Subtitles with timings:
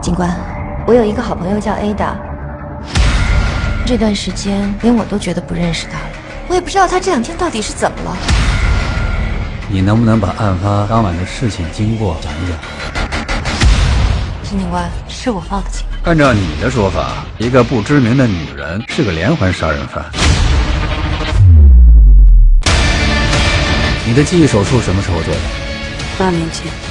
[0.00, 0.34] 警官，
[0.86, 2.14] 我有一个好朋友叫 Ada，
[3.84, 6.04] 这段时间连我都觉得不认识他了，
[6.48, 8.16] 我也不知道他这两天到底是怎么了。
[9.68, 12.58] 你能不能把案发当晚的事情经过讲一讲？
[14.42, 15.84] 陈警官，是我报的警。
[16.04, 20.02] 按照你的说法，一个不知名的女人是个连环杀人犯。
[24.06, 25.40] 你的记忆手术什么时候做的？
[26.18, 26.89] 八年前。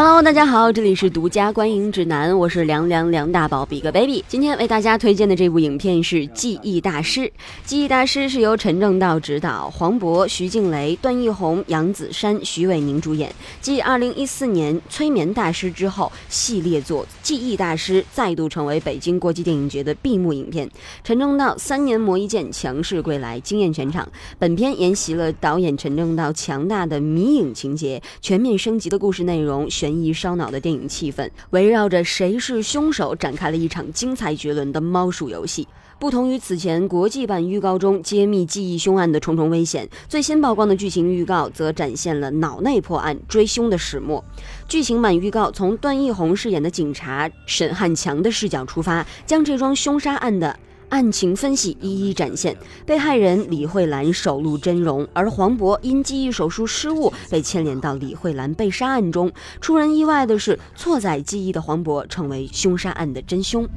[0.00, 4.24] Hello，大家好，这里是独家观影指南，我是凉凉梁大宝 Big Baby。
[4.28, 7.22] 今天为大家推荐的这部影片是《记忆大师》。
[7.64, 13.34] 《记忆大师》是由陈正道执导，黄渤、徐静蕾、段奕宏、杨子姗、徐伟宁主演。
[13.60, 20.70] 继2014年《催眠大师》之后，系列作《记忆大师》再度成为北京国际电影节的闭幕影片。
[21.02, 24.08] 陈正道三年磨一剑，强势归来，惊艳全场。
[24.38, 29.87] 本片沿袭了导演陈正道强大的迷影情节，全面升级的故事内容，悬。
[29.88, 35.66] 悬疑烧脑的电影气氛，围绕着谁是凶手展开了一场精彩绝伦的猫鼠游戏。
[35.98, 44.22] 不同于此前国际版预告中揭秘记忆凶案的重重危险，最新曝光的剧情预告则展现了脑内破案追凶的始末。
[44.68, 50.54] 剧情版预告从段奕宏饰演的警察沈汉强的视角出发，将这桩凶杀案的。
[50.90, 59.30] 案情分析一一展现，被害人李慧兰首露真容，而黄渤因记忆手术失误被牵连到李慧兰被杀案中。
[59.60, 63.68] 出人意外的是，错载记忆的黄渤成为凶杀案的真凶。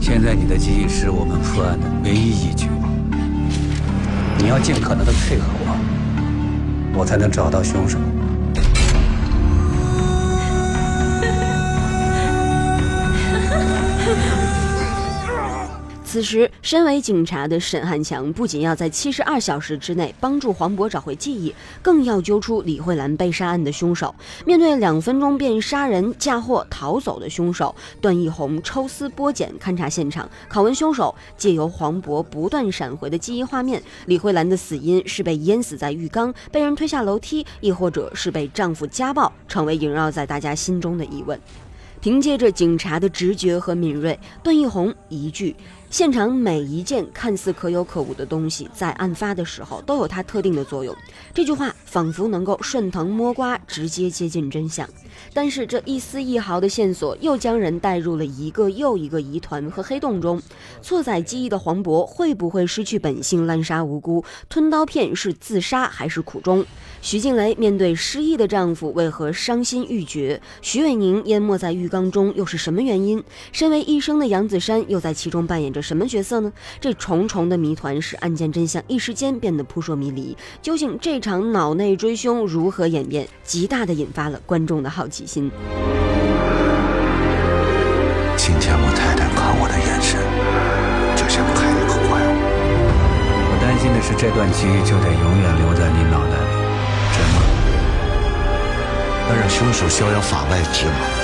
[0.00, 2.68] 现在你的记忆是我们破案的唯一依据，
[4.38, 7.98] 你要尽可能的配合我，我才能找到凶手。
[16.16, 24.14] 此时，身为警察的沈汉强不仅要在七十二小时之内帮助黄渤找回记忆，更要揪出李慧兰被杀案的凶手。
[24.46, 31.14] 面对两分钟便杀人、嫁祸、逃走的凶手，段奕宏抽丝剥茧勘察现场，拷问凶手。
[31.36, 41.38] 借由黄渤不断闪回的记忆画面，李慧兰的死因是被淹死在浴缸、被人推下楼梯，亦或者是被丈夫家暴，成为萦绕在大家心中的疑问。
[41.98, 45.56] 凭借着警察的直觉和敏锐，段奕宏一句。
[45.96, 50.94] 现场每一件看似可有可无的东西，在案发的时候都有它特定的作用。
[51.32, 54.86] 这句话仿佛能够顺藤摸瓜，直接接近真相。
[55.32, 60.38] 但是这一丝一毫的线索，又将人带入了一个又一个疑团和黑洞中。
[60.82, 64.22] 错载记忆的黄渤会不会失去本性，滥杀无辜？
[64.50, 66.62] 吞刀片是自杀还是苦衷？
[67.00, 70.42] 徐静蕾面对失忆的丈夫，为何伤心欲绝？
[70.60, 73.24] 徐伟宁淹没在浴缸中，又是什么原因？
[73.50, 76.52] 身为医生的杨子姗，又在其中扮演着什么角色呢？
[76.80, 80.36] 这重重的谜团使案件真相一时间变得扑朔迷离。
[80.60, 83.28] 究竟这场脑内追凶如何演变？
[83.44, 85.48] 极大的引发了观众的好奇心。
[88.36, 90.18] 今天我太太看我的眼神，
[91.14, 92.34] 就像看一个怪物。
[93.48, 96.50] 我担心的是，这段记忆就得永远留在你脑袋里。
[97.14, 97.38] 真的
[99.28, 101.15] 那让凶手逍遥法外之吗？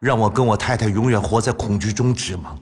[0.00, 2.58] 让我跟我太太永远活在恐惧中值吗？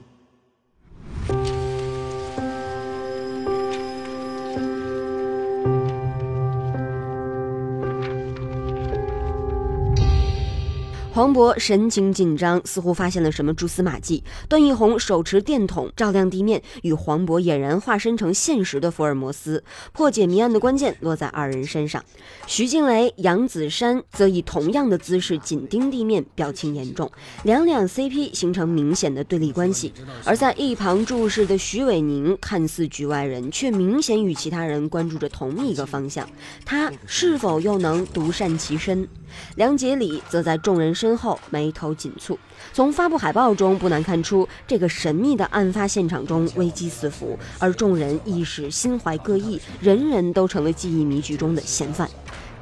[11.15, 14.21] 黄渤神情紧张，似乎发现了什么蛛丝马迹。
[14.49, 19.63] 段奕宏手持电筒照亮地面，与黄渤俨然化身成现实的福尔摩斯。
[19.93, 22.03] 破解谜案的关键落在二人身上。
[22.47, 27.09] 徐静蕾、杨子姗则以同样的姿势紧盯地面，表情严重，
[27.43, 29.93] 两两 CP 形成明显的对立关系。
[30.25, 36.27] 而在一旁注视的徐伟宁看似局外人，却明显与其他人关注着同一个方向。
[36.65, 39.07] 他是否又能独善其身？
[39.55, 42.37] 梁杰礼则在众人身后眉头紧蹙。
[42.73, 52.09] 从发布海报中不难看出，这个神秘的案发现场中危机四伏，而众人亦是心怀各异，人人都成了记忆迷局中的嫌犯。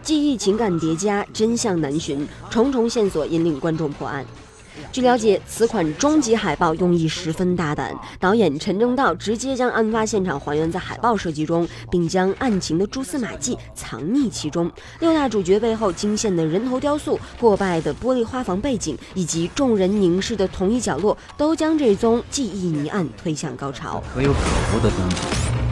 [0.01, 4.25] 记忆情感叠加，真相难寻，重重线索引领观众破案。
[4.91, 14.72] 据了解，此款终极海报用意十分大胆，导演陈正道直接将案发现场还原在海报设计中，并将案情的蛛丝马迹藏匿其中。
[14.99, 24.03] 六大主角背后惊现的人头雕塑、破败的玻璃花房背景，以及众人凝视的同一角落，都将这宗记忆谜案推向高潮。
[24.14, 24.40] 可有可
[24.75, 25.17] 无的东西，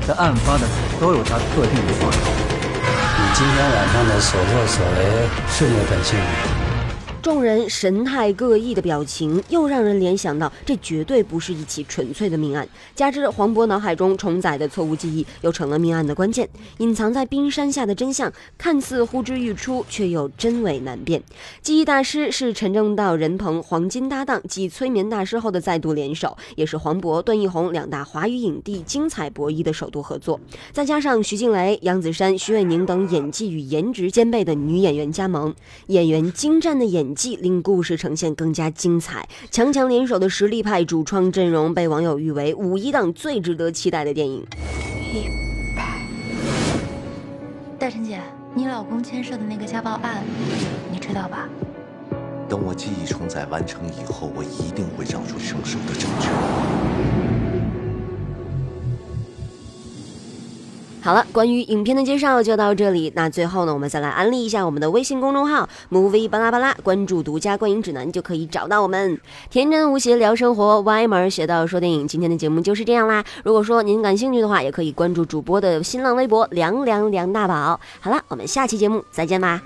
[0.08, 2.12] 在案发的时候都有它特定的作用。
[2.12, 6.61] 你今天晚上的所作所为是你的本性吗？
[7.22, 12.68] 众人神态各异的表情，又让人联想到这绝对不是一起纯粹的命案。
[12.96, 16.50] 加之黄渤脑海中重载的错误记忆，又成了命案的关键。
[16.80, 21.22] 隐藏在冰山下的真相，看似呼之欲出，却又真伪难辨。
[21.62, 30.42] 记忆大师是陈正道、任鹏黄金搭档继催眠大师后的再度联手，也是黄渤、段奕宏两大华语影帝精彩博弈的首度合作。
[30.72, 35.54] 再加上徐静蕾、杨子姗、徐伟宁等演技与颜值兼备的女演员加盟，
[35.86, 37.11] 演员精湛的演。
[37.14, 44.46] 技令故事呈现更加精彩，强强联手的实力派主创阵容被网友誉为五一档最值得期待的电影。
[45.14, 45.28] 一
[45.76, 46.00] 百，
[47.78, 48.22] 大陈姐，
[48.54, 50.24] 你老公牵涉的那个家暴案，
[50.92, 51.48] 你知道吧？
[52.50, 55.94] 等我记忆重载完成以后，我一定会找出凶手的
[61.12, 63.12] 好了，关于影片的介绍就到这里。
[63.18, 69.20] 那最后呢，我们再来安利一下我们的微信公众号 “movie 巴拉巴拉”，关注独家观影指南就可以找到我们。
[69.50, 72.08] 天真无邪聊生活，歪门邪道说电影。
[72.08, 73.22] 今天的节目就是这样啦。
[73.44, 77.78] 如果说您感兴趣的话，也可以关注主播的新浪微博“凉凉梁大宝”。
[78.00, 79.62] 好了，我们下期节目再见吧。